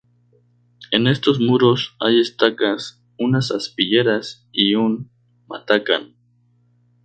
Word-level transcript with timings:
En 0.89 1.05
estos 1.05 1.39
muros 1.39 1.95
hay 1.99 2.19
estacas, 2.21 3.03
unas 3.19 3.51
aspilleras 3.51 4.47
y 4.51 4.73
un 4.73 5.11
matacán. 5.47 6.15